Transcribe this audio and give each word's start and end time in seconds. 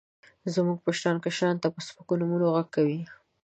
زموږ 0.53 0.77
مشران، 0.87 1.17
کشرانو 1.25 1.61
ته 1.63 1.67
په 1.75 1.79
سپکو 1.87 2.13
نومونو 2.19 2.45
غږ 2.55 2.67
کوي. 2.75 2.99